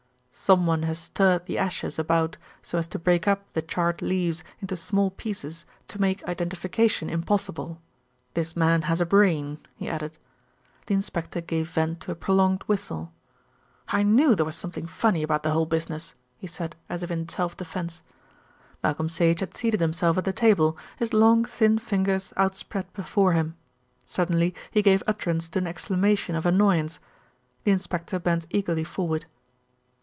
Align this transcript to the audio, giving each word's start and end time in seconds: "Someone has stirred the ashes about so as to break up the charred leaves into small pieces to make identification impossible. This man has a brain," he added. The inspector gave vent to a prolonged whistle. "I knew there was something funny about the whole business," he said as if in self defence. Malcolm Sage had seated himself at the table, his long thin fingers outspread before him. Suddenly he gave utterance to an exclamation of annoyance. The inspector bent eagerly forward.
"Someone 0.33 0.81
has 0.83 0.97
stirred 0.97 1.45
the 1.45 1.59
ashes 1.59 1.99
about 1.99 2.35
so 2.63 2.79
as 2.79 2.87
to 2.87 2.97
break 2.97 3.27
up 3.27 3.53
the 3.53 3.61
charred 3.61 4.01
leaves 4.01 4.43
into 4.59 4.75
small 4.75 5.11
pieces 5.11 5.65
to 5.87 6.01
make 6.01 6.23
identification 6.23 7.11
impossible. 7.11 7.79
This 8.33 8.55
man 8.55 8.83
has 8.83 8.99
a 8.99 9.05
brain," 9.05 9.59
he 9.75 9.87
added. 9.87 10.17
The 10.87 10.95
inspector 10.95 11.41
gave 11.41 11.69
vent 11.69 11.99
to 12.01 12.11
a 12.11 12.15
prolonged 12.15 12.63
whistle. 12.63 13.13
"I 13.89 14.01
knew 14.01 14.33
there 14.33 14.45
was 14.45 14.55
something 14.55 14.87
funny 14.87 15.21
about 15.21 15.43
the 15.43 15.51
whole 15.51 15.67
business," 15.67 16.15
he 16.39 16.47
said 16.47 16.75
as 16.89 17.03
if 17.03 17.11
in 17.11 17.29
self 17.29 17.55
defence. 17.55 18.01
Malcolm 18.81 19.09
Sage 19.09 19.41
had 19.41 19.55
seated 19.55 19.79
himself 19.79 20.17
at 20.17 20.25
the 20.25 20.33
table, 20.33 20.75
his 20.97 21.13
long 21.13 21.45
thin 21.45 21.77
fingers 21.77 22.33
outspread 22.35 22.91
before 22.93 23.33
him. 23.33 23.55
Suddenly 24.07 24.55
he 24.71 24.81
gave 24.81 25.03
utterance 25.05 25.47
to 25.49 25.59
an 25.59 25.67
exclamation 25.67 26.35
of 26.35 26.47
annoyance. 26.47 26.99
The 27.63 27.71
inspector 27.71 28.17
bent 28.17 28.47
eagerly 28.49 28.83
forward. 28.83 29.27